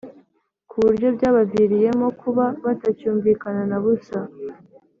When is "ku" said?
0.69-0.75